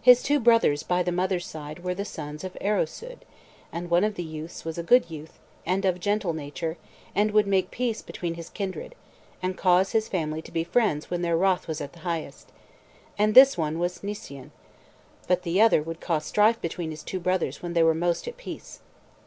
His 0.00 0.22
two 0.22 0.40
brothers 0.40 0.82
by 0.82 1.02
the 1.02 1.12
mother's 1.12 1.44
side 1.44 1.84
were 1.84 1.92
the 1.94 2.06
sons 2.06 2.44
of 2.44 2.56
Euroswydd, 2.62 3.18
and 3.70 3.90
one 3.90 4.04
of 4.04 4.14
these 4.14 4.32
youths 4.32 4.64
was 4.64 4.78
a 4.78 4.82
good 4.82 5.10
youth, 5.10 5.38
and 5.66 5.84
of 5.84 6.00
gentle 6.00 6.32
nature, 6.32 6.78
and 7.14 7.32
would 7.32 7.46
make 7.46 7.70
peace 7.70 8.00
between 8.00 8.36
his 8.36 8.48
kindred, 8.48 8.94
and 9.42 9.58
cause 9.58 9.92
his 9.92 10.08
family 10.08 10.40
to 10.40 10.50
be 10.50 10.64
friends 10.64 11.10
when 11.10 11.20
their 11.20 11.36
wrath 11.36 11.68
was 11.68 11.82
at 11.82 11.92
the 11.92 11.98
highest, 12.08 12.48
and 13.18 13.34
this 13.34 13.58
one 13.58 13.78
was 13.78 14.02
Nissyen; 14.02 14.50
but 15.28 15.42
the 15.42 15.60
other 15.60 15.82
would 15.82 16.00
cause 16.00 16.24
strife 16.24 16.58
between 16.62 16.90
his 16.90 17.02
two 17.02 17.20
brothers 17.20 17.62
when 17.62 17.74
they 17.74 17.82
were 17.82 17.92
most 17.94 18.26
at 18.26 18.38
peace. 18.38 18.80